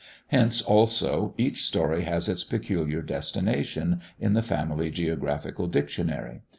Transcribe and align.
Hence, 0.29 0.63
also, 0.63 1.35
each 1.37 1.63
story 1.63 2.01
has 2.05 2.27
its 2.27 2.43
peculiar 2.43 3.03
destination 3.03 4.01
in 4.19 4.33
the 4.33 4.41
family 4.41 4.89
geographical 4.89 5.67
dictionary. 5.67 6.41